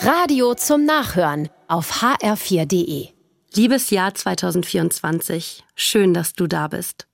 Radio 0.00 0.54
zum 0.54 0.84
Nachhören 0.84 1.48
auf 1.66 2.02
hr4.de. 2.02 3.08
Liebes 3.54 3.90
Jahr 3.90 4.14
2024, 4.14 5.64
schön, 5.74 6.14
dass 6.14 6.34
du 6.34 6.46
da 6.46 6.68
bist. 6.68 7.08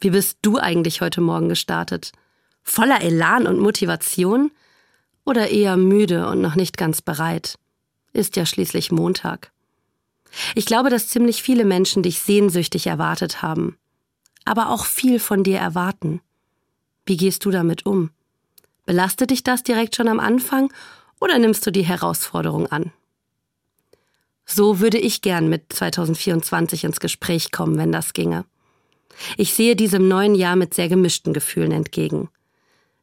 Wie 0.00 0.08
bist 0.08 0.38
du 0.40 0.56
eigentlich 0.56 1.02
heute 1.02 1.20
Morgen 1.20 1.50
gestartet? 1.50 2.12
Voller 2.62 3.02
Elan 3.02 3.46
und 3.46 3.58
Motivation? 3.58 4.52
Oder 5.26 5.50
eher 5.50 5.76
müde 5.76 6.26
und 6.28 6.40
noch 6.40 6.54
nicht 6.54 6.78
ganz 6.78 7.02
bereit? 7.02 7.58
Ist 8.14 8.36
ja 8.36 8.46
schließlich 8.46 8.90
Montag. 8.90 9.52
Ich 10.54 10.64
glaube, 10.64 10.88
dass 10.88 11.08
ziemlich 11.08 11.42
viele 11.42 11.66
Menschen 11.66 12.02
dich 12.02 12.20
sehnsüchtig 12.20 12.86
erwartet 12.86 13.42
haben, 13.42 13.76
aber 14.46 14.70
auch 14.70 14.86
viel 14.86 15.20
von 15.20 15.44
dir 15.44 15.58
erwarten. 15.58 16.22
Wie 17.04 17.18
gehst 17.18 17.44
du 17.44 17.50
damit 17.50 17.84
um? 17.84 18.10
Belastet 18.86 19.30
dich 19.30 19.44
das 19.44 19.62
direkt 19.62 19.94
schon 19.94 20.08
am 20.08 20.20
Anfang 20.20 20.72
oder 21.20 21.38
nimmst 21.38 21.66
du 21.66 21.70
die 21.70 21.84
Herausforderung 21.84 22.66
an? 22.66 22.92
So 24.46 24.80
würde 24.80 24.98
ich 24.98 25.22
gern 25.22 25.48
mit 25.48 25.72
2024 25.72 26.84
ins 26.84 27.00
Gespräch 27.00 27.50
kommen, 27.50 27.78
wenn 27.78 27.92
das 27.92 28.12
ginge. 28.12 28.44
Ich 29.36 29.54
sehe 29.54 29.76
diesem 29.76 30.08
neuen 30.08 30.34
Jahr 30.34 30.56
mit 30.56 30.74
sehr 30.74 30.88
gemischten 30.88 31.32
Gefühlen 31.32 31.72
entgegen. 31.72 32.28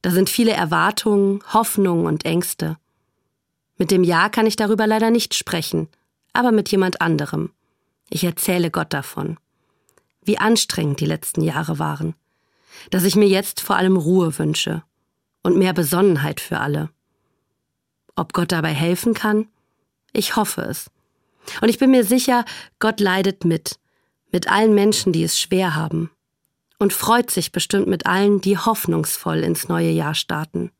Da 0.01 0.11
sind 0.11 0.29
viele 0.29 0.51
Erwartungen, 0.51 1.41
Hoffnungen 1.53 2.05
und 2.05 2.25
Ängste. 2.25 2.77
Mit 3.77 3.91
dem 3.91 4.03
Jahr 4.03 4.29
kann 4.29 4.45
ich 4.45 4.55
darüber 4.55 4.87
leider 4.87 5.09
nicht 5.09 5.33
sprechen, 5.33 5.87
aber 6.33 6.51
mit 6.51 6.69
jemand 6.69 7.01
anderem. 7.01 7.51
Ich 8.09 8.23
erzähle 8.23 8.71
Gott 8.71 8.93
davon. 8.93 9.37
Wie 10.23 10.37
anstrengend 10.37 10.99
die 10.99 11.05
letzten 11.05 11.41
Jahre 11.41 11.79
waren. 11.79 12.13
Dass 12.89 13.03
ich 13.03 13.15
mir 13.15 13.27
jetzt 13.27 13.61
vor 13.61 13.77
allem 13.77 13.97
Ruhe 13.97 14.37
wünsche 14.37 14.83
und 15.43 15.57
mehr 15.57 15.73
Besonnenheit 15.73 16.39
für 16.39 16.59
alle. 16.59 16.89
Ob 18.15 18.33
Gott 18.33 18.51
dabei 18.51 18.73
helfen 18.73 19.13
kann? 19.13 19.47
Ich 20.13 20.35
hoffe 20.35 20.61
es. 20.61 20.89
Und 21.61 21.69
ich 21.69 21.79
bin 21.79 21.91
mir 21.91 22.03
sicher, 22.03 22.45
Gott 22.79 22.99
leidet 22.99 23.45
mit, 23.45 23.79
mit 24.31 24.49
allen 24.51 24.75
Menschen, 24.75 25.13
die 25.13 25.23
es 25.23 25.39
schwer 25.39 25.75
haben. 25.75 26.11
Und 26.77 26.93
freut 26.93 27.29
sich 27.29 27.51
bestimmt 27.51 27.87
mit 27.87 28.05
allen, 28.05 28.41
die 28.41 28.57
hoffnungsvoll 28.57 29.39
ins 29.39 29.67
neue 29.67 29.91
Jahr 29.91 30.15
starten. 30.15 30.71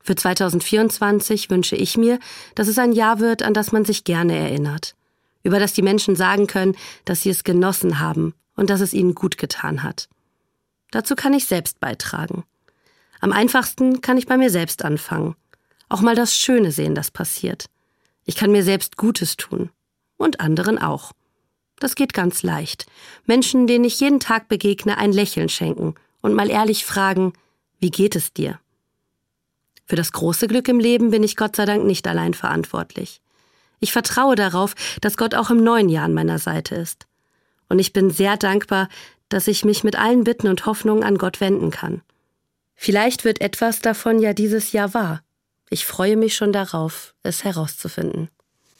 Für 0.00 0.14
2024 0.14 1.50
wünsche 1.50 1.76
ich 1.76 1.96
mir, 1.96 2.18
dass 2.54 2.68
es 2.68 2.78
ein 2.78 2.92
Jahr 2.92 3.20
wird, 3.20 3.42
an 3.42 3.54
das 3.54 3.72
man 3.72 3.84
sich 3.84 4.04
gerne 4.04 4.36
erinnert, 4.36 4.96
über 5.42 5.58
das 5.58 5.72
die 5.72 5.82
Menschen 5.82 6.16
sagen 6.16 6.46
können, 6.46 6.76
dass 7.04 7.22
sie 7.22 7.30
es 7.30 7.44
genossen 7.44 8.00
haben 8.00 8.34
und 8.56 8.70
dass 8.70 8.80
es 8.80 8.94
ihnen 8.94 9.14
gut 9.14 9.38
getan 9.38 9.82
hat. 9.82 10.08
Dazu 10.90 11.14
kann 11.14 11.34
ich 11.34 11.46
selbst 11.46 11.80
beitragen. 11.80 12.44
Am 13.20 13.32
einfachsten 13.32 14.00
kann 14.00 14.18
ich 14.18 14.26
bei 14.26 14.36
mir 14.36 14.50
selbst 14.50 14.84
anfangen 14.84 15.36
auch 15.92 16.00
mal 16.00 16.14
das 16.14 16.34
Schöne 16.34 16.72
sehen, 16.72 16.94
das 16.94 17.10
passiert. 17.10 17.66
Ich 18.24 18.36
kann 18.36 18.52
mir 18.52 18.62
selbst 18.62 18.96
Gutes 18.96 19.36
tun. 19.36 19.70
Und 20.16 20.40
anderen 20.40 20.78
auch. 20.78 21.12
Das 21.78 21.96
geht 21.96 22.12
ganz 22.12 22.42
leicht. 22.42 22.86
Menschen, 23.26 23.66
denen 23.66 23.84
ich 23.84 23.98
jeden 23.98 24.20
Tag 24.20 24.48
begegne, 24.48 24.98
ein 24.98 25.12
Lächeln 25.12 25.48
schenken 25.48 25.96
und 26.20 26.32
mal 26.32 26.48
ehrlich 26.48 26.86
fragen, 26.86 27.32
wie 27.80 27.90
geht 27.90 28.14
es 28.14 28.32
dir? 28.32 28.60
Für 29.86 29.96
das 29.96 30.12
große 30.12 30.46
Glück 30.46 30.68
im 30.68 30.78
Leben 30.78 31.10
bin 31.10 31.24
ich 31.24 31.36
Gott 31.36 31.56
sei 31.56 31.64
Dank 31.64 31.84
nicht 31.84 32.06
allein 32.06 32.34
verantwortlich. 32.34 33.20
Ich 33.80 33.90
vertraue 33.90 34.36
darauf, 34.36 34.74
dass 35.00 35.16
Gott 35.16 35.34
auch 35.34 35.50
im 35.50 35.64
neuen 35.64 35.88
Jahr 35.88 36.04
an 36.04 36.14
meiner 36.14 36.38
Seite 36.38 36.76
ist. 36.76 37.08
Und 37.68 37.80
ich 37.80 37.92
bin 37.92 38.10
sehr 38.10 38.36
dankbar, 38.36 38.88
dass 39.28 39.48
ich 39.48 39.64
mich 39.64 39.82
mit 39.82 39.96
allen 39.96 40.22
Bitten 40.22 40.46
und 40.46 40.66
Hoffnungen 40.66 41.02
an 41.02 41.18
Gott 41.18 41.40
wenden 41.40 41.70
kann. 41.72 42.02
Vielleicht 42.76 43.24
wird 43.24 43.40
etwas 43.40 43.80
davon 43.80 44.20
ja 44.20 44.34
dieses 44.34 44.70
Jahr 44.70 44.94
wahr. 44.94 45.22
Ich 45.72 45.86
freue 45.86 46.18
mich 46.18 46.36
schon 46.36 46.52
darauf, 46.52 47.14
es 47.22 47.44
herauszufinden. 47.44 48.28